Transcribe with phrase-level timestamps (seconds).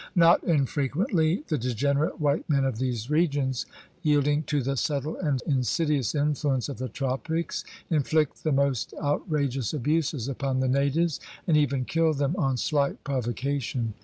[0.15, 3.67] Not infrequently, the degenerate white men of these regions,
[4.01, 10.27] yielding to the subtle and insidious influence of the tropics, inflict the most outrageous abuses
[10.27, 13.93] upon the natives, and even kill them on slight provocation.